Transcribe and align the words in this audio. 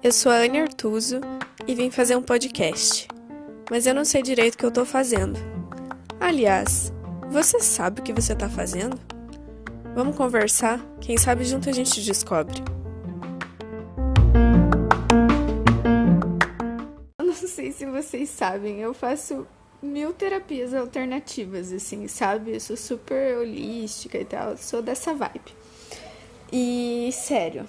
Eu 0.00 0.12
sou 0.12 0.30
a 0.30 0.36
Anne 0.36 0.60
Artuso 0.60 1.20
e 1.66 1.74
vim 1.74 1.90
fazer 1.90 2.14
um 2.14 2.22
podcast, 2.22 3.08
mas 3.68 3.84
eu 3.84 3.92
não 3.92 4.04
sei 4.04 4.22
direito 4.22 4.54
o 4.54 4.58
que 4.58 4.64
eu 4.64 4.70
tô 4.70 4.84
fazendo. 4.84 5.36
Aliás, 6.20 6.92
você 7.28 7.58
sabe 7.58 8.00
o 8.00 8.04
que 8.04 8.12
você 8.12 8.32
tá 8.32 8.48
fazendo? 8.48 8.96
Vamos 9.96 10.14
conversar? 10.16 10.80
Quem 11.00 11.18
sabe 11.18 11.44
junto 11.44 11.68
a 11.68 11.72
gente 11.72 12.00
descobre. 12.00 12.62
Eu 17.18 17.26
não 17.26 17.34
sei 17.34 17.72
se 17.72 17.84
vocês 17.84 18.30
sabem, 18.30 18.78
eu 18.78 18.94
faço 18.94 19.48
mil 19.82 20.12
terapias 20.12 20.74
alternativas, 20.74 21.72
assim, 21.72 22.06
sabe? 22.06 22.54
Eu 22.54 22.60
sou 22.60 22.76
super 22.76 23.38
holística 23.38 24.16
e 24.16 24.24
tal, 24.24 24.56
sou 24.56 24.80
dessa 24.80 25.12
vibe. 25.12 25.52
E 26.52 27.10
sério, 27.12 27.66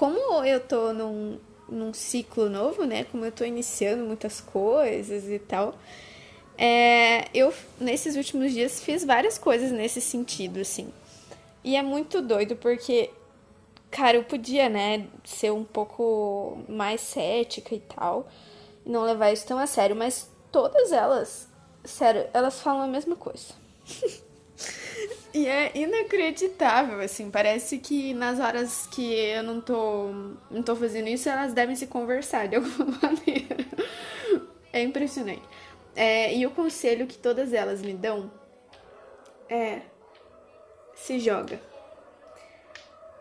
como 0.00 0.42
eu 0.46 0.58
tô 0.58 0.94
num, 0.94 1.38
num 1.68 1.92
ciclo 1.92 2.48
novo, 2.48 2.86
né? 2.86 3.04
Como 3.04 3.22
eu 3.22 3.30
tô 3.30 3.44
iniciando 3.44 4.02
muitas 4.02 4.40
coisas 4.40 5.28
e 5.28 5.38
tal, 5.38 5.74
é, 6.56 7.28
eu 7.34 7.52
nesses 7.78 8.16
últimos 8.16 8.50
dias 8.54 8.82
fiz 8.82 9.04
várias 9.04 9.36
coisas 9.36 9.70
nesse 9.70 10.00
sentido, 10.00 10.58
assim. 10.58 10.90
E 11.62 11.76
é 11.76 11.82
muito 11.82 12.22
doido 12.22 12.56
porque, 12.56 13.10
cara, 13.90 14.16
eu 14.16 14.24
podia, 14.24 14.70
né, 14.70 15.06
ser 15.22 15.52
um 15.52 15.64
pouco 15.64 16.62
mais 16.66 17.02
cética 17.02 17.74
e 17.74 17.80
tal, 17.80 18.26
e 18.86 18.90
não 18.90 19.02
levar 19.02 19.32
isso 19.32 19.46
tão 19.46 19.58
a 19.58 19.66
sério, 19.66 19.94
mas 19.94 20.30
todas 20.50 20.92
elas, 20.92 21.46
sério, 21.84 22.26
elas 22.32 22.58
falam 22.62 22.84
a 22.84 22.88
mesma 22.88 23.16
coisa. 23.16 23.52
E 25.32 25.46
é 25.46 25.70
inacreditável, 25.76 27.00
assim, 27.00 27.30
parece 27.30 27.78
que 27.78 28.12
nas 28.14 28.40
horas 28.40 28.86
que 28.88 29.14
eu 29.14 29.44
não 29.44 29.60
tô, 29.60 30.08
não 30.50 30.62
tô 30.62 30.74
fazendo 30.74 31.08
isso, 31.08 31.28
elas 31.28 31.52
devem 31.52 31.76
se 31.76 31.86
conversar 31.86 32.48
de 32.48 32.56
alguma 32.56 32.98
maneira. 33.00 33.56
É 34.72 34.82
impressionante. 34.82 35.42
É, 35.94 36.34
e 36.34 36.44
o 36.46 36.50
conselho 36.50 37.06
que 37.06 37.16
todas 37.16 37.52
elas 37.52 37.80
me 37.80 37.94
dão 37.94 38.30
é: 39.48 39.82
se 40.94 41.20
joga. 41.20 41.60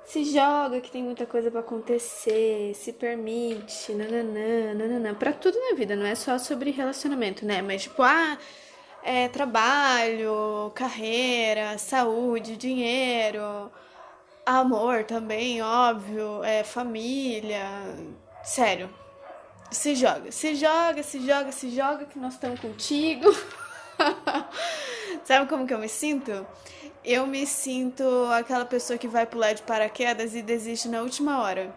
Se 0.06 0.24
joga 0.26 0.82
que 0.82 0.90
tem 0.90 1.04
muita 1.04 1.28
coisa 1.28 1.52
para 1.52 1.60
acontecer, 1.60 2.74
se 2.74 2.94
permite, 2.94 3.94
nananã, 3.94 4.74
nananã. 4.74 5.14
Pra 5.14 5.32
tudo 5.32 5.60
na 5.60 5.76
vida, 5.76 5.96
não 5.96 6.06
é 6.06 6.16
só 6.16 6.40
sobre 6.40 6.72
relacionamento, 6.72 7.46
né? 7.46 7.62
Mas 7.62 7.84
tipo, 7.84 8.02
ah 8.02 8.36
é, 9.04 9.28
trabalho, 9.28 10.72
carreira, 10.76 11.78
saúde, 11.78 12.58
dinheiro, 12.58 13.72
amor 14.46 15.04
também, 15.04 15.62
óbvio, 15.62 16.44
é, 16.44 16.64
família. 16.64 17.66
Sério, 18.44 18.90
se 19.72 19.96
joga, 19.96 20.32
se 20.32 20.56
joga, 20.56 21.04
se 21.04 21.26
joga, 21.26 21.52
se 21.52 21.70
joga 21.70 22.06
que 22.06 22.18
nós 22.20 22.34
estamos 22.34 22.60
contigo. 22.60 23.30
Sabe 25.24 25.48
como 25.48 25.68
que 25.68 25.74
eu 25.74 25.80
me 25.80 25.90
sinto? 25.90 26.46
Eu 27.04 27.28
me 27.28 27.46
sinto 27.46 28.04
aquela 28.34 28.66
pessoa 28.66 28.98
que 28.98 29.08
vai 29.08 29.26
pular 29.26 29.54
de 29.54 29.62
paraquedas 29.62 30.36
e 30.36 30.42
desiste 30.42 30.88
na 30.88 31.02
última 31.02 31.42
hora. 31.42 31.74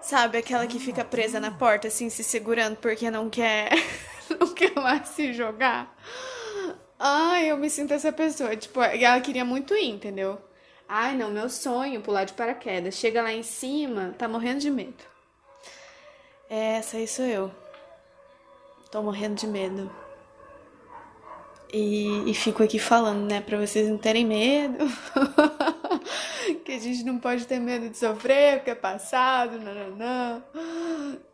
Sabe, 0.00 0.38
aquela 0.38 0.66
que 0.66 0.78
fica 0.78 1.04
presa 1.04 1.38
na 1.38 1.50
porta, 1.50 1.88
assim, 1.88 2.08
se 2.08 2.24
segurando 2.24 2.76
porque 2.76 3.10
não 3.10 3.28
quer, 3.28 3.70
não 4.38 4.54
quer 4.54 4.74
mais 4.74 5.08
se 5.08 5.32
jogar. 5.32 5.94
Ai, 7.02 7.50
eu 7.50 7.56
me 7.56 7.70
sinto 7.70 7.94
essa 7.94 8.12
pessoa. 8.12 8.54
Tipo, 8.54 8.82
ela 8.82 9.18
queria 9.22 9.44
muito 9.44 9.74
ir, 9.74 9.88
entendeu? 9.88 10.38
Ai, 10.86 11.16
não, 11.16 11.30
meu 11.30 11.48
sonho 11.48 12.02
pular 12.02 12.24
de 12.24 12.34
paraquedas. 12.34 12.94
Chega 12.94 13.22
lá 13.22 13.32
em 13.32 13.42
cima, 13.42 14.14
tá 14.18 14.28
morrendo 14.28 14.60
de 14.60 14.70
medo. 14.70 15.02
Essa 16.48 16.98
aí 16.98 17.08
sou 17.08 17.24
eu. 17.24 17.50
Tô 18.90 19.02
morrendo 19.02 19.36
de 19.36 19.46
medo. 19.46 19.90
E, 21.72 22.30
e 22.30 22.34
fico 22.34 22.62
aqui 22.62 22.78
falando, 22.78 23.30
né, 23.30 23.40
pra 23.40 23.56
vocês 23.56 23.88
não 23.88 23.96
terem 23.96 24.26
medo. 24.26 24.84
que 26.66 26.72
a 26.72 26.78
gente 26.78 27.02
não 27.04 27.18
pode 27.18 27.46
ter 27.46 27.60
medo 27.60 27.88
de 27.88 27.96
sofrer, 27.96 28.56
porque 28.56 28.72
é 28.72 28.74
passado, 28.74 29.58
não. 29.96 30.44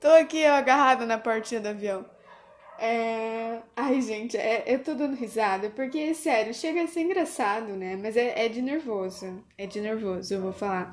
Tô 0.01 0.09
aqui 0.09 0.45
agarrada 0.45 1.05
na 1.05 1.19
portinha 1.19 1.61
do 1.61 1.69
avião. 1.69 2.05
É... 2.79 3.61
Ai, 3.75 4.01
gente, 4.01 4.37
é, 4.37 4.65
eu 4.67 4.83
tô 4.83 4.95
dando 4.95 5.17
risada, 5.17 5.71
porque, 5.71 6.15
sério, 6.15 6.53
chega 6.55 6.83
a 6.83 6.87
ser 6.87 7.01
engraçado, 7.01 7.73
né? 7.77 7.97
Mas 7.97 8.17
é, 8.17 8.47
é 8.47 8.49
de 8.49 8.61
nervoso. 8.63 9.43
É 9.57 9.67
de 9.67 9.81
nervoso, 9.81 10.35
eu 10.35 10.41
vou 10.43 10.53
falar. 10.53 10.93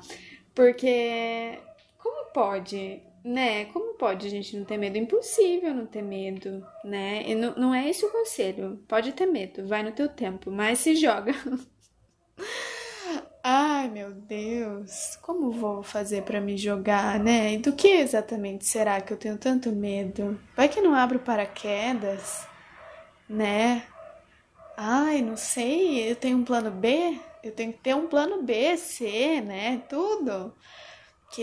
Porque, 0.54 1.58
como 1.98 2.30
pode, 2.32 3.02
né? 3.24 3.66
Como 3.66 3.94
pode 3.94 4.26
a 4.26 4.30
gente 4.30 4.56
não 4.56 4.64
ter 4.64 4.78
medo? 4.78 4.98
Impossível 4.98 5.74
não 5.74 5.86
ter 5.86 6.02
medo, 6.02 6.64
né? 6.84 7.24
E 7.26 7.34
não, 7.34 7.54
não 7.56 7.74
é 7.74 7.88
esse 7.88 8.04
o 8.04 8.10
conselho. 8.10 8.78
Pode 8.88 9.12
ter 9.12 9.26
medo, 9.26 9.66
vai 9.66 9.82
no 9.82 9.92
teu 9.92 10.08
tempo, 10.08 10.50
mas 10.50 10.78
se 10.78 10.94
joga. 10.96 11.32
Ai, 13.46 13.88
meu 13.88 14.10
Deus, 14.12 15.16
como 15.20 15.50
vou 15.50 15.82
fazer 15.82 16.22
para 16.22 16.40
me 16.40 16.56
jogar, 16.56 17.18
né? 17.20 17.52
E 17.54 17.58
do 17.58 17.72
que 17.74 17.88
exatamente 17.88 18.64
será 18.66 19.00
que 19.02 19.12
eu 19.12 19.18
tenho 19.18 19.36
tanto 19.36 19.70
medo? 19.70 20.40
Vai 20.56 20.68
que 20.68 20.80
não 20.80 20.94
abro 20.94 21.18
paraquedas, 21.18 22.46
né? 23.28 23.84
Ai, 24.76 25.22
não 25.22 25.36
sei, 25.36 26.10
eu 26.10 26.16
tenho 26.16 26.38
um 26.38 26.44
plano 26.44 26.70
B? 26.70 27.18
Eu 27.42 27.52
tenho 27.52 27.72
que 27.72 27.80
ter 27.80 27.94
um 27.96 28.06
plano 28.08 28.42
B, 28.42 28.76
C, 28.76 29.40
né? 29.42 29.82
Tudo. 29.88 30.54
Que 31.32 31.42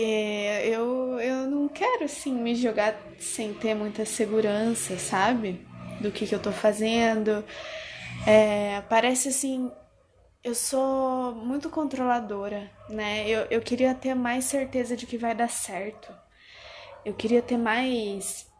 eu, 0.64 1.20
eu 1.20 1.50
não 1.50 1.68
quero, 1.68 2.04
assim, 2.04 2.32
me 2.34 2.54
jogar 2.54 2.96
sem 3.18 3.54
ter 3.54 3.74
muita 3.74 4.06
segurança, 4.06 4.98
sabe? 4.98 5.66
Do 6.00 6.10
que, 6.12 6.26
que 6.26 6.34
eu 6.34 6.40
tô 6.40 6.52
fazendo. 6.52 7.44
É, 8.26 8.82
parece 8.88 9.28
assim 9.28 9.70
eu 10.44 10.54
sou 10.54 11.34
muito 11.34 11.70
controladora, 11.70 12.70
né? 12.88 13.28
Eu, 13.28 13.42
eu 13.50 13.60
queria 13.60 13.94
ter 13.94 14.14
mais 14.14 14.44
certeza 14.46 14.96
de 14.96 15.06
que 15.06 15.16
vai 15.16 15.34
dar 15.34 15.48
certo. 15.48 16.12
Eu 17.04 17.14
queria 17.14 17.40
ter 17.40 17.56
mais. 17.56 18.50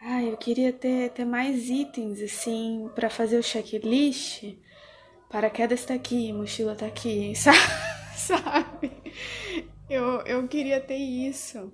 Ah, 0.00 0.22
eu 0.22 0.36
queria 0.36 0.72
ter, 0.72 1.10
ter 1.10 1.24
mais 1.24 1.68
itens, 1.68 2.20
assim, 2.20 2.90
para 2.94 3.08
fazer 3.08 3.38
o 3.38 3.42
checklist. 3.42 4.56
Paraquedas 5.30 5.84
tá 5.84 5.94
aqui, 5.94 6.32
mochila 6.32 6.74
tá 6.74 6.86
aqui, 6.86 7.32
sabe? 8.16 8.92
Eu, 9.88 10.22
eu 10.22 10.48
queria 10.48 10.80
ter 10.80 10.96
isso. 10.96 11.72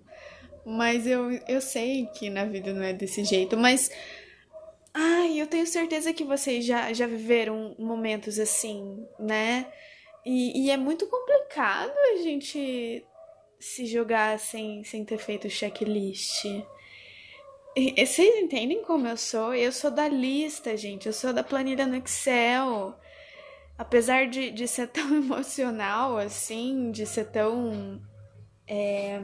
Mas 0.65 1.07
eu, 1.07 1.31
eu 1.49 1.61
sei 1.63 2.07
que 2.07 2.29
na 2.29 2.45
vida 2.45 2.75
não 2.75 2.83
é 2.83 2.93
desse 2.93 3.25
jeito. 3.25 3.57
Mas 3.57 3.91
Ai, 4.95 5.41
eu 5.41 5.47
tenho 5.47 5.67
certeza 5.67 6.13
que 6.13 6.25
vocês 6.25 6.65
já, 6.65 6.93
já 6.93 7.07
viveram 7.07 7.75
momentos 7.79 8.39
assim, 8.39 9.07
né? 9.19 9.73
E, 10.25 10.67
e 10.67 10.71
é 10.71 10.77
muito 10.77 11.07
complicado 11.07 11.93
a 12.15 12.23
gente 12.23 13.05
se 13.59 13.87
jogar 13.87 14.39
sem, 14.39 14.85
sem 14.85 15.05
ter 15.05 15.19
feito 15.19 15.49
checklist. 15.49 16.45
E, 17.77 18.05
vocês 18.07 18.43
entendem 18.43 18.83
como 18.83 19.07
eu 19.07 19.17
sou? 19.17 19.55
Eu 19.55 19.73
sou 19.73 19.91
da 19.91 20.09
lista, 20.09 20.77
gente. 20.77 21.07
Eu 21.07 21.13
sou 21.13 21.33
da 21.33 21.45
planilha 21.45 21.87
no 21.87 21.97
Excel. 21.97 22.99
Apesar 23.77 24.27
de, 24.27 24.51
de 24.51 24.67
ser 24.67 24.89
tão 24.93 25.15
emocional 25.15 26.19
assim, 26.19 26.91
de 26.91 27.07
ser 27.07 27.27
tão. 27.27 28.03
É... 28.67 29.21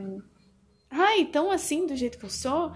Ai, 0.91 1.25
tão 1.27 1.51
assim 1.51 1.87
do 1.87 1.97
jeito 1.97 2.19
que 2.19 2.25
eu 2.25 2.31
sou, 2.31 2.73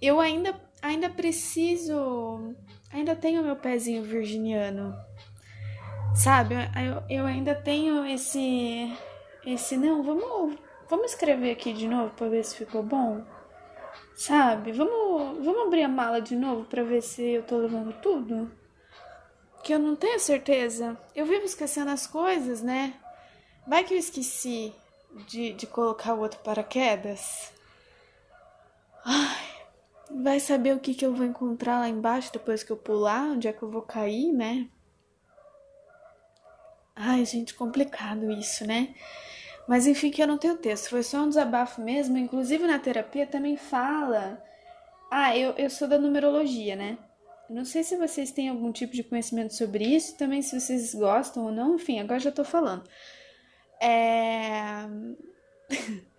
eu 0.00 0.20
ainda 0.20 0.52
ainda 0.84 1.08
preciso. 1.08 2.54
Ainda 2.92 3.16
tenho 3.16 3.42
meu 3.42 3.56
pezinho 3.56 4.02
virginiano. 4.02 4.94
Sabe? 6.14 6.54
Eu, 6.54 7.18
eu 7.18 7.26
ainda 7.26 7.54
tenho 7.54 8.04
esse. 8.06 8.92
Esse. 9.44 9.76
Não, 9.76 10.02
vamos. 10.02 10.56
Vamos 10.88 11.12
escrever 11.12 11.52
aqui 11.52 11.72
de 11.72 11.88
novo 11.88 12.14
para 12.14 12.28
ver 12.28 12.44
se 12.44 12.56
ficou 12.56 12.82
bom. 12.82 13.24
Sabe? 14.14 14.70
Vamos, 14.72 15.44
vamos 15.44 15.66
abrir 15.66 15.82
a 15.82 15.88
mala 15.88 16.20
de 16.20 16.36
novo 16.36 16.64
para 16.64 16.84
ver 16.84 17.02
se 17.02 17.22
eu 17.22 17.42
tô 17.42 17.56
levando 17.56 17.92
tudo. 18.00 18.50
Que 19.62 19.72
eu 19.72 19.78
não 19.78 19.96
tenho 19.96 20.20
certeza. 20.20 20.96
Eu 21.16 21.24
vivo 21.24 21.44
esquecendo 21.44 21.90
as 21.90 22.06
coisas, 22.06 22.62
né? 22.62 22.94
Vai 23.66 23.82
que 23.82 23.94
eu 23.94 23.98
esqueci 23.98 24.74
de, 25.26 25.54
de 25.54 25.66
colocar 25.66 26.14
o 26.14 26.20
outro 26.20 26.38
paraquedas. 26.40 27.50
Ai, 30.24 30.30
Vai 30.34 30.40
saber 30.40 30.74
o 30.74 30.80
que, 30.80 30.94
que 30.94 31.04
eu 31.04 31.14
vou 31.14 31.26
encontrar 31.26 31.80
lá 31.80 31.88
embaixo 31.88 32.32
depois 32.32 32.62
que 32.62 32.72
eu 32.72 32.76
pular, 32.78 33.32
onde 33.32 33.46
é 33.46 33.52
que 33.52 33.62
eu 33.62 33.70
vou 33.70 33.82
cair, 33.82 34.32
né? 34.32 34.68
Ai, 36.96 37.24
gente, 37.26 37.52
complicado 37.54 38.30
isso, 38.30 38.66
né? 38.66 38.94
Mas 39.68 39.86
enfim, 39.86 40.10
que 40.10 40.22
eu 40.22 40.26
não 40.26 40.38
tenho 40.38 40.56
texto, 40.56 40.88
foi 40.88 41.02
só 41.02 41.18
um 41.18 41.28
desabafo 41.28 41.82
mesmo. 41.82 42.16
Inclusive 42.16 42.66
na 42.66 42.78
terapia 42.78 43.26
também 43.26 43.56
fala. 43.56 44.42
Ah, 45.10 45.36
eu, 45.36 45.52
eu 45.58 45.68
sou 45.68 45.86
da 45.86 45.98
numerologia, 45.98 46.74
né? 46.74 46.98
Não 47.50 47.64
sei 47.64 47.82
se 47.84 47.96
vocês 47.96 48.30
têm 48.32 48.48
algum 48.48 48.72
tipo 48.72 48.94
de 48.94 49.04
conhecimento 49.04 49.54
sobre 49.54 49.84
isso, 49.84 50.16
também 50.16 50.40
se 50.40 50.58
vocês 50.58 50.94
gostam 50.94 51.44
ou 51.44 51.52
não, 51.52 51.74
enfim, 51.74 52.00
agora 52.00 52.18
já 52.18 52.32
tô 52.32 52.44
falando. 52.44 52.88
É. 53.80 54.86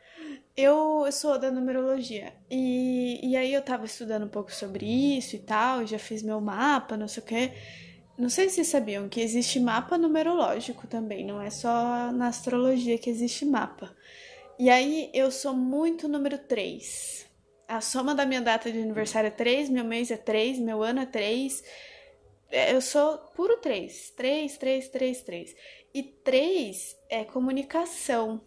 eu, 0.58 1.04
eu 1.06 1.12
sou 1.12 1.38
da 1.38 1.52
numerologia. 1.52 2.34
E, 2.50 3.20
e 3.24 3.36
aí 3.36 3.54
eu 3.54 3.62
tava 3.62 3.86
estudando 3.86 4.26
um 4.26 4.30
pouco 4.30 4.52
sobre 4.54 4.86
isso 4.86 5.36
e 5.36 5.40
tal, 5.40 5.86
já 5.86 6.00
fiz 6.00 6.22
meu 6.24 6.40
mapa, 6.40 6.96
não 6.96 7.08
sei 7.08 7.24
o 7.24 7.26
quê. 7.26 7.52
Não 8.18 8.30
sei 8.30 8.48
se 8.48 8.56
vocês 8.56 8.68
sabiam 8.68 9.10
que 9.10 9.20
existe 9.20 9.60
mapa 9.60 9.98
numerológico 9.98 10.88
também, 10.88 11.26
não 11.26 11.42
é 11.42 11.50
só 11.50 12.12
na 12.14 12.28
astrologia 12.28 12.98
que 12.98 13.10
existe 13.10 13.46
mapa. 13.46 13.94
E 14.58 14.70
aí 14.70 15.10
eu 15.14 15.30
sou 15.30 15.54
muito 15.54 16.08
número 16.08 16.38
3. 16.38 17.26
A 17.68 17.82
soma 17.82 18.16
da 18.16 18.26
minha 18.26 18.42
data 18.42 18.72
de 18.72 18.80
aniversário 18.80 19.28
é 19.28 19.32
3, 19.32 19.70
meu 19.70 19.84
mês 19.84 20.12
é 20.12 20.18
3, 20.18 20.60
meu 20.60 20.82
ano 20.82 21.02
é 21.02 21.06
3. 21.06 21.62
É, 22.50 22.74
eu 22.74 22.80
sou 22.80 23.18
puro 23.36 23.58
3. 23.58 24.12
3, 24.12 24.58
3, 24.58 24.88
3, 24.90 25.22
3. 25.22 25.56
E 25.94 26.04
3 26.04 26.98
é 27.10 27.26
comunicação. 27.26 28.42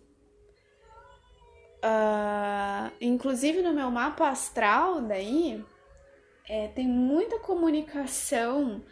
Uh, 1.79 2.93
inclusive 3.01 3.63
no 3.63 3.73
meu 3.73 3.91
mapa 3.91 4.29
astral, 4.29 5.01
daí, 5.01 5.65
é, 6.49 6.69
tem 6.69 6.89
muita 6.89 7.39
comunicação 7.39 8.83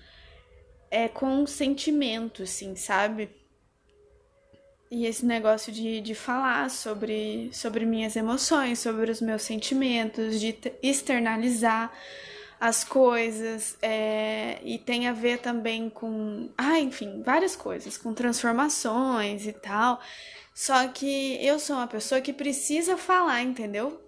é, 0.90 1.08
com 1.08 1.46
sentimento, 1.46 2.42
assim, 2.42 2.76
sabe? 2.76 3.30
E 4.90 5.04
esse 5.04 5.26
negócio 5.26 5.72
de, 5.72 6.00
de 6.00 6.14
falar 6.14 6.70
sobre, 6.70 7.50
sobre 7.52 7.84
minhas 7.84 8.14
emoções, 8.14 8.78
sobre 8.78 9.10
os 9.10 9.20
meus 9.20 9.42
sentimentos, 9.42 10.40
de 10.40 10.56
externalizar 10.80 11.92
as 12.60 12.84
coisas, 12.84 13.76
é, 13.82 14.58
e 14.64 14.78
tem 14.78 15.08
a 15.08 15.12
ver 15.12 15.38
também 15.38 15.90
com. 15.90 16.48
Ah, 16.56 16.78
enfim, 16.78 17.22
várias 17.22 17.56
coisas, 17.56 17.98
com 17.98 18.14
transformações 18.14 19.46
e 19.46 19.52
tal. 19.52 20.00
Só 20.56 20.88
que 20.88 21.37
eu 21.44 21.58
sou 21.58 21.76
uma 21.76 21.87
pessoa 21.87 22.19
que 22.19 22.32
precisa 22.32 22.97
falar, 22.97 23.43
entendeu? 23.43 24.00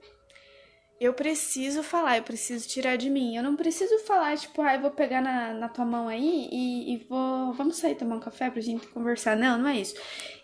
Eu 0.98 1.12
preciso 1.12 1.82
falar, 1.82 2.16
eu 2.16 2.22
preciso 2.22 2.66
tirar 2.66 2.96
de 2.96 3.10
mim. 3.10 3.36
Eu 3.36 3.42
não 3.42 3.54
preciso 3.54 3.98
falar, 4.06 4.34
tipo, 4.38 4.62
ah, 4.62 4.74
eu 4.74 4.80
vou 4.80 4.90
pegar 4.90 5.20
na, 5.20 5.52
na 5.52 5.68
tua 5.68 5.84
mão 5.84 6.08
aí 6.08 6.48
e, 6.50 6.94
e 6.94 6.96
vou. 7.06 7.52
Vamos 7.52 7.76
sair 7.76 7.96
tomar 7.96 8.16
um 8.16 8.20
café 8.20 8.48
pra 8.50 8.62
gente 8.62 8.86
conversar. 8.86 9.36
Não, 9.36 9.58
não 9.58 9.68
é 9.68 9.78
isso. 9.78 9.94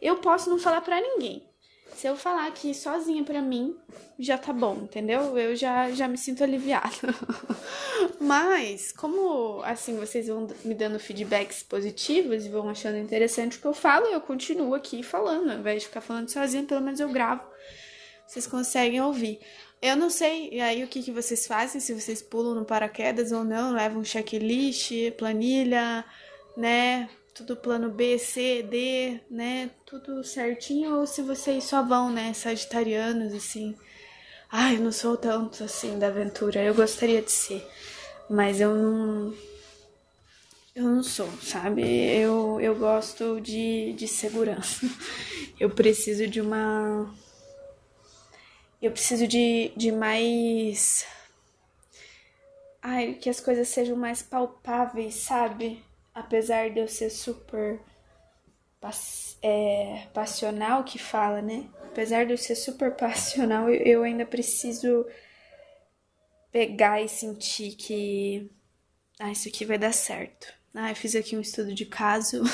Eu 0.03 0.19
posso 0.19 0.51
não 0.51 0.59
falar 0.59 0.83
pra 0.83 1.01
ninguém. 1.01 1.43
Se 1.95 2.07
eu 2.07 2.17
falar 2.17 2.49
aqui 2.49 2.75
sozinha 2.75 3.25
pra 3.25 3.41
mim, 3.41 3.75
já 4.19 4.37
tá 4.37 4.53
bom, 4.53 4.81
entendeu? 4.83 5.39
Eu 5.39 5.57
já, 5.57 5.91
já 5.91 6.07
me 6.07 6.19
sinto 6.19 6.45
aliviada. 6.45 6.91
Mas, 8.25 8.91
como 8.93 9.61
assim 9.65 9.97
vocês 9.97 10.29
vão 10.29 10.49
me 10.65 10.75
dando 10.75 10.99
feedbacks 10.99 11.63
positivos 11.63 12.45
e 12.47 12.49
vão 12.49 12.69
achando 12.69 12.97
interessante 12.97 13.59
o 13.59 13.61
que 13.61 13.67
eu 13.67 13.75
falo, 13.75 14.07
eu 14.07 14.21
continuo 14.21 14.75
aqui 14.75 15.03
falando. 15.03 15.51
Ao 15.51 15.59
invés 15.59 15.83
de 15.83 15.89
ficar 15.89 16.01
falando 16.01 16.31
sozinha, 16.31 16.65
pelo 16.65 16.81
menos 16.81 17.01
eu 17.01 17.09
gravo. 17.11 17.43
Vocês 18.27 18.47
conseguem 18.47 19.01
ouvir. 19.01 19.41
Eu 19.83 19.97
não 19.97 20.09
sei 20.09 20.59
aí 20.61 20.83
o 20.83 20.89
que, 20.89 21.03
que 21.03 21.11
vocês 21.11 21.47
fazem, 21.47 21.81
se 21.81 21.93
vocês 21.93 22.23
pulam 22.23 22.55
no 22.55 22.65
paraquedas 22.65 23.33
ou 23.33 23.45
não, 23.45 23.75
levam 23.75 24.03
checklist, 24.03 24.91
planilha, 25.19 26.05
né? 26.57 27.11
tudo 27.35 27.57
plano 27.57 27.91
B, 27.91 28.17
C, 28.17 28.63
D, 28.63 29.21
né? 29.29 29.69
Tudo 29.85 30.23
certinho, 30.23 30.97
ou 31.01 31.07
se 31.07 31.21
vocês 31.21 31.65
só 31.65 31.83
vão, 31.83 32.11
né? 32.11 32.33
Sagitarianos, 32.33 33.35
assim. 33.35 33.77
Ai, 34.51 34.77
eu 34.77 34.81
não 34.81 34.93
sou 34.93 35.17
tanto 35.17 35.65
assim 35.65 35.99
da 35.99 36.07
aventura. 36.07 36.63
Eu 36.63 36.75
gostaria 36.75 37.21
de 37.21 37.33
ser, 37.33 37.67
mas 38.29 38.61
eu 38.61 38.75
não. 38.75 39.35
Eu 40.75 40.85
não 40.85 41.03
sou, 41.03 41.31
sabe? 41.41 41.83
Eu, 41.83 42.61
eu 42.61 42.75
gosto 42.77 43.41
de, 43.41 43.93
de 43.93 44.09
segurança. 44.09 44.87
Eu 45.61 45.71
preciso 45.71 46.27
de 46.27 46.41
uma. 46.41 47.09
Eu 48.83 48.91
preciso 48.91 49.29
de, 49.29 49.71
de 49.77 49.93
mais. 49.93 51.07
Ai, 52.83 53.15
que 53.15 53.31
as 53.31 53.39
coisas 53.39 53.69
sejam 53.69 53.97
mais 53.97 54.21
palpáveis, 54.21 55.15
sabe? 55.15 55.81
apesar 56.15 56.71
de 56.71 56.79
eu 56.79 56.87
ser 56.87 57.11
super 57.11 57.81
é, 59.43 60.07
passional 60.15 60.85
que 60.85 60.99
fala, 60.99 61.43
né? 61.43 61.67
Apesar 61.83 62.25
de 62.25 62.33
eu 62.33 62.39
ser 62.39 62.55
super 62.55 62.93
passional, 62.97 63.69
eu 63.69 64.05
ainda 64.05 64.25
preciso 64.25 65.05
pegar 66.55 67.03
e 67.03 67.09
sentir 67.09 67.75
que 67.75 68.49
ah, 69.19 69.33
isso 69.33 69.49
aqui 69.49 69.65
vai 69.65 69.77
dar 69.77 69.93
certo. 69.93 70.47
Ah, 70.73 70.91
eu 70.91 70.95
fiz 70.95 71.17
aqui 71.17 71.37
um 71.37 71.41
estudo 71.41 71.75
de 71.75 71.85
caso. 71.85 72.45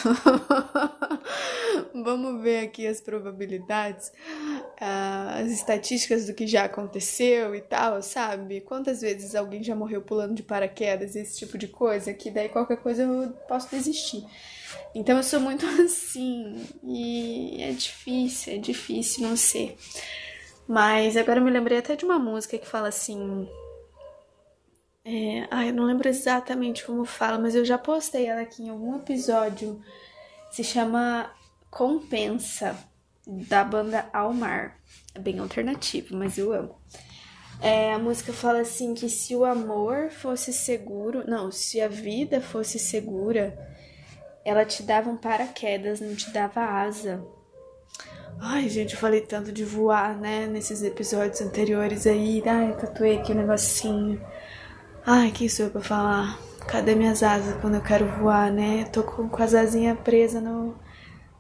Vamos 1.93 2.43
ver 2.43 2.65
aqui 2.65 2.87
as 2.87 2.99
probabilidades, 2.99 4.09
uh, 4.09 5.43
as 5.43 5.51
estatísticas 5.51 6.27
do 6.27 6.33
que 6.33 6.47
já 6.47 6.65
aconteceu 6.65 7.55
e 7.55 7.61
tal, 7.61 8.03
sabe? 8.03 8.63
Quantas 8.63 9.03
vezes 9.03 9.35
alguém 9.35 9.63
já 9.63 9.75
morreu 9.75 10.01
pulando 10.01 10.35
de 10.35 10.43
paraquedas, 10.43 11.15
esse 11.15 11.39
tipo 11.39 11.59
de 11.59 11.69
coisa, 11.69 12.15
que 12.15 12.31
daí 12.31 12.49
qualquer 12.49 12.79
coisa 12.79 13.03
eu 13.03 13.31
posso 13.47 13.69
desistir. 13.71 14.25
Então 14.95 15.19
eu 15.19 15.23
sou 15.23 15.41
muito 15.41 15.67
assim, 15.85 16.67
e 16.83 17.63
é 17.63 17.73
difícil, 17.73 18.55
é 18.55 18.57
difícil 18.57 19.29
não 19.29 19.37
ser. 19.37 19.77
Mas 20.67 21.19
agora 21.19 21.39
eu 21.39 21.45
me 21.45 21.51
lembrei 21.51 21.77
até 21.77 21.97
de 21.97 22.07
uma 22.07 22.19
música 22.19 22.57
que 22.57 22.67
fala 22.67 22.89
assim: 22.89 23.47
é, 25.13 25.49
ah, 25.51 25.67
eu 25.67 25.75
não 25.75 25.85
lembro 25.85 26.09
exatamente 26.09 26.85
como 26.85 27.05
fala, 27.05 27.37
mas 27.37 27.57
eu 27.57 27.65
já 27.65 27.77
postei 27.77 28.27
ela 28.27 28.43
aqui 28.43 28.63
em 28.63 28.71
algum 28.71 28.95
episódio. 28.97 29.83
Se 30.53 30.63
chama 30.63 31.33
Compensa, 31.69 32.79
da 33.27 33.65
banda 33.65 34.09
Almar. 34.13 34.79
É 35.13 35.19
bem 35.19 35.41
alternativo, 35.41 36.17
mas 36.17 36.39
eu 36.39 36.53
amo. 36.53 36.77
É, 37.61 37.93
a 37.93 37.99
música 37.99 38.33
fala 38.33 38.61
assim 38.61 38.95
que 38.95 39.09
se 39.09 39.35
o 39.35 39.45
amor 39.45 40.11
fosse 40.11 40.53
seguro, 40.53 41.25
não, 41.29 41.51
se 41.51 41.81
a 41.81 41.89
vida 41.89 42.41
fosse 42.41 42.79
segura, 42.79 43.59
ela 44.45 44.65
te 44.65 44.85
dava 44.85 45.11
um 45.11 45.17
paraquedas, 45.17 46.01
não 46.01 46.15
te 46.15 46.31
dava 46.31 46.61
asa. 46.61 47.21
Ai, 48.41 48.69
gente, 48.69 48.95
eu 48.95 49.01
falei 49.01 49.23
tanto 49.23 49.51
de 49.51 49.65
voar, 49.65 50.17
né, 50.17 50.47
nesses 50.47 50.85
episódios 50.85 51.41
anteriores 51.41 52.07
aí. 52.07 52.41
Ai, 52.47 52.77
tatuei 52.77 53.19
aqui 53.19 53.33
um 53.33 53.37
negocinho. 53.37 54.25
Ai, 55.07 55.31
que 55.31 55.49
sou 55.49 55.67
eu 55.67 55.71
pra 55.71 55.81
falar? 55.81 56.39
Cadê 56.67 56.95
minhas 56.95 57.23
asas 57.23 57.59
quando 57.61 57.75
eu 57.77 57.83
quero 57.83 58.07
voar, 58.19 58.53
né? 58.53 58.85
Tô 58.85 59.03
com, 59.03 59.29
com 59.29 59.43
as 59.43 59.55
asinhas 59.55 59.99
presas 60.01 60.43
no, 60.43 60.75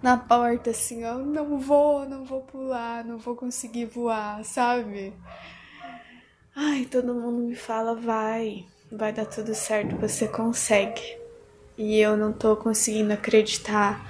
na 0.03 0.17
porta, 0.17 0.71
assim, 0.71 1.05
ó. 1.05 1.19
Não 1.19 1.59
vou, 1.59 2.09
não 2.09 2.25
vou 2.25 2.41
pular, 2.43 3.05
não 3.05 3.19
vou 3.19 3.37
conseguir 3.37 3.85
voar, 3.87 4.45
sabe? 4.45 5.13
Ai, 6.55 6.85
todo 6.87 7.15
mundo 7.15 7.39
me 7.43 7.55
fala, 7.55 7.95
vai, 7.95 8.65
vai 8.91 9.13
dar 9.13 9.27
tudo 9.27 9.55
certo, 9.55 9.97
você 9.97 10.27
consegue. 10.29 11.19
E 11.77 11.99
eu 11.99 12.17
não 12.17 12.33
tô 12.33 12.57
conseguindo 12.57 13.13
acreditar 13.13 14.05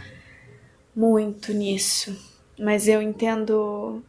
muito 0.95 1.52
nisso. 1.52 2.16
Mas 2.59 2.88
eu 2.88 3.02
entendo, 3.02 4.02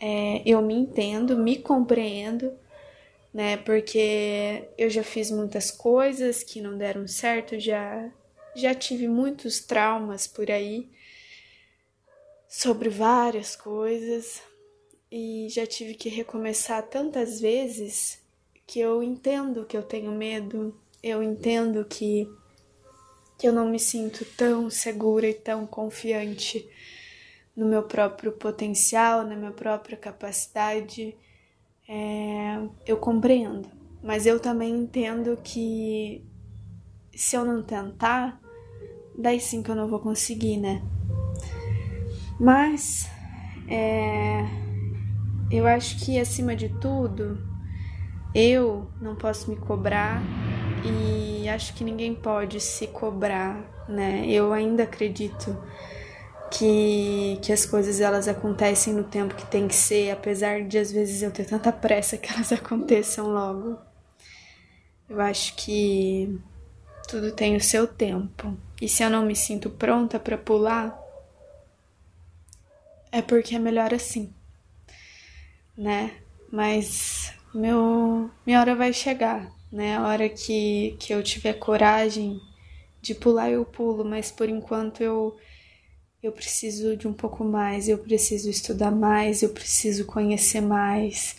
é, 0.00 0.42
eu 0.46 0.60
me 0.62 0.74
entendo, 0.74 1.36
me 1.36 1.58
compreendo 1.58 2.52
né? 3.32 3.56
Porque 3.56 4.68
eu 4.76 4.90
já 4.90 5.02
fiz 5.02 5.30
muitas 5.30 5.70
coisas 5.70 6.42
que 6.42 6.60
não 6.60 6.76
deram 6.76 7.06
certo, 7.06 7.58
já 7.58 8.10
já 8.54 8.74
tive 8.74 9.08
muitos 9.08 9.60
traumas 9.60 10.26
por 10.26 10.50
aí 10.50 10.90
sobre 12.46 12.90
várias 12.90 13.56
coisas 13.56 14.42
e 15.10 15.48
já 15.48 15.66
tive 15.66 15.94
que 15.94 16.10
recomeçar 16.10 16.82
tantas 16.82 17.40
vezes 17.40 18.20
que 18.66 18.78
eu 18.78 19.02
entendo 19.02 19.64
que 19.64 19.76
eu 19.76 19.82
tenho 19.82 20.12
medo, 20.12 20.78
eu 21.02 21.22
entendo 21.22 21.84
que 21.84 22.28
que 23.38 23.48
eu 23.48 23.52
não 23.52 23.68
me 23.68 23.78
sinto 23.78 24.24
tão 24.36 24.70
segura 24.70 25.26
e 25.26 25.34
tão 25.34 25.66
confiante 25.66 26.68
no 27.56 27.66
meu 27.66 27.82
próprio 27.82 28.30
potencial, 28.32 29.24
na 29.24 29.34
minha 29.34 29.50
própria 29.50 29.96
capacidade 29.96 31.16
é, 31.88 32.58
eu 32.86 32.96
compreendo, 32.96 33.68
mas 34.02 34.26
eu 34.26 34.38
também 34.38 34.74
entendo 34.74 35.38
que 35.42 36.24
se 37.14 37.36
eu 37.36 37.44
não 37.44 37.62
tentar, 37.62 38.40
daí 39.18 39.40
sim 39.40 39.62
que 39.62 39.70
eu 39.70 39.74
não 39.74 39.88
vou 39.88 40.00
conseguir, 40.00 40.56
né? 40.56 40.82
Mas 42.40 43.10
é, 43.68 44.44
eu 45.50 45.66
acho 45.66 46.04
que 46.04 46.18
acima 46.18 46.56
de 46.56 46.68
tudo, 46.68 47.38
eu 48.34 48.90
não 49.00 49.14
posso 49.14 49.50
me 49.50 49.56
cobrar 49.56 50.22
e 50.84 51.48
acho 51.48 51.74
que 51.74 51.84
ninguém 51.84 52.14
pode 52.14 52.60
se 52.60 52.86
cobrar, 52.86 53.62
né? 53.88 54.24
Eu 54.26 54.52
ainda 54.52 54.84
acredito 54.84 55.56
que, 56.52 57.38
que 57.42 57.52
as 57.52 57.66
coisas 57.66 58.00
elas 58.00 58.28
acontecem 58.28 58.92
no 58.94 59.04
tempo 59.04 59.34
que 59.34 59.46
tem 59.46 59.66
que 59.68 59.74
ser, 59.74 60.10
apesar 60.12 60.62
de 60.62 60.78
às 60.78 60.92
vezes 60.92 61.22
eu 61.22 61.30
ter 61.32 61.46
tanta 61.46 61.72
pressa 61.72 62.16
que 62.18 62.30
elas 62.32 62.52
aconteçam 62.54 63.28
logo. 63.28 63.78
Eu 65.08 65.20
acho 65.20 65.54
que 65.56 66.38
tudo 67.08 67.32
tem 67.32 67.56
o 67.56 67.60
seu 67.62 67.86
tempo. 67.86 68.56
E 68.80 68.88
se 68.88 69.02
eu 69.04 69.10
não 69.10 69.24
me 69.26 69.36
sinto 69.36 69.70
pronta 69.70 70.18
para 70.20 70.38
pular, 70.38 70.98
é 73.12 73.22
porque 73.22 73.54
é 73.54 73.58
melhor 73.60 73.94
assim. 73.94 74.34
né? 75.76 76.12
Mas 76.50 77.32
meu, 77.54 78.30
minha 78.46 78.60
hora 78.60 78.74
vai 78.74 78.92
chegar, 78.92 79.50
né? 79.70 79.96
A 79.96 80.06
hora 80.06 80.28
que, 80.28 80.96
que 81.00 81.12
eu 81.14 81.22
tiver 81.22 81.54
coragem 81.54 82.40
de 83.02 83.14
pular, 83.14 83.50
eu 83.50 83.64
pulo, 83.64 84.04
mas 84.04 84.30
por 84.32 84.48
enquanto 84.48 85.02
eu, 85.02 85.36
eu 86.22 86.30
preciso 86.30 86.96
de 86.96 87.08
um 87.08 87.12
pouco 87.12 87.42
mais, 87.42 87.88
eu 87.88 87.98
preciso 87.98 88.48
estudar 88.48 88.92
mais, 88.92 89.42
eu 89.42 89.48
preciso 89.48 90.04
conhecer 90.06 90.60
mais, 90.60 91.34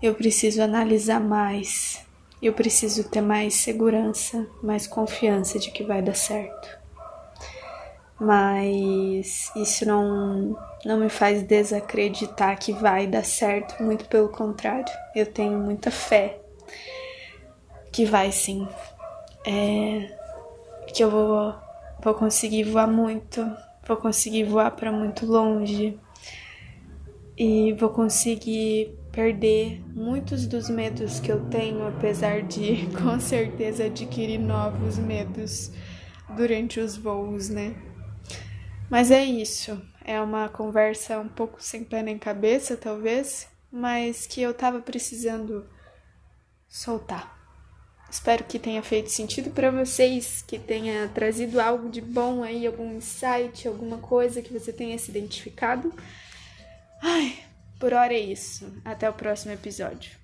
eu 0.00 0.14
preciso 0.14 0.62
analisar 0.62 1.20
mais, 1.20 2.02
eu 2.40 2.54
preciso 2.54 3.04
ter 3.04 3.20
mais 3.20 3.52
segurança, 3.52 4.46
mais 4.62 4.86
confiança 4.86 5.58
de 5.58 5.70
que 5.70 5.84
vai 5.84 6.00
dar 6.00 6.14
certo. 6.14 6.78
Mas 8.18 9.52
isso 9.56 9.84
não, 9.84 10.56
não 10.86 10.98
me 10.98 11.10
faz 11.10 11.42
desacreditar 11.42 12.58
que 12.58 12.72
vai 12.72 13.06
dar 13.06 13.24
certo, 13.26 13.82
muito 13.82 14.06
pelo 14.06 14.30
contrário, 14.30 14.90
eu 15.14 15.26
tenho 15.26 15.58
muita 15.58 15.90
fé 15.90 16.40
que 17.92 18.06
vai 18.06 18.32
sim, 18.32 18.66
é, 19.46 20.16
que 20.94 21.04
eu 21.04 21.10
vou, 21.10 21.54
vou 22.02 22.14
conseguir 22.14 22.64
voar 22.64 22.88
muito, 22.88 23.40
vou 23.86 23.96
conseguir 23.96 24.44
voar 24.44 24.70
para 24.70 24.90
muito 24.90 25.26
longe 25.26 25.98
e 27.36 27.72
vou 27.74 27.90
conseguir 27.90 28.96
perder 29.12 29.80
muitos 29.94 30.46
dos 30.46 30.68
medos 30.68 31.20
que 31.20 31.30
eu 31.30 31.44
tenho, 31.46 31.86
apesar 31.86 32.42
de 32.42 32.88
com 33.02 33.18
certeza 33.20 33.84
adquirir 33.84 34.38
novos 34.38 34.98
medos 34.98 35.70
durante 36.36 36.80
os 36.80 36.96
voos, 36.96 37.48
né? 37.48 37.74
Mas 38.90 39.10
é 39.10 39.24
isso. 39.24 39.80
É 40.04 40.20
uma 40.20 40.48
conversa 40.48 41.18
um 41.18 41.28
pouco 41.28 41.62
sem 41.62 41.82
pé 41.82 42.02
nem 42.02 42.18
cabeça, 42.18 42.76
talvez, 42.76 43.48
mas 43.72 44.26
que 44.26 44.42
eu 44.42 44.52
tava 44.52 44.80
precisando 44.80 45.64
soltar. 46.68 47.33
Espero 48.14 48.44
que 48.44 48.60
tenha 48.60 48.80
feito 48.80 49.10
sentido 49.10 49.50
para 49.50 49.72
vocês, 49.72 50.40
que 50.46 50.56
tenha 50.56 51.08
trazido 51.08 51.60
algo 51.60 51.90
de 51.90 52.00
bom 52.00 52.44
aí, 52.44 52.64
algum 52.64 52.96
insight, 52.96 53.66
alguma 53.66 53.98
coisa 53.98 54.40
que 54.40 54.52
você 54.52 54.72
tenha 54.72 54.96
se 54.96 55.10
identificado. 55.10 55.92
Ai, 57.02 57.36
por 57.76 57.92
hora 57.92 58.14
é 58.14 58.20
isso. 58.20 58.72
Até 58.84 59.10
o 59.10 59.12
próximo 59.12 59.52
episódio. 59.52 60.23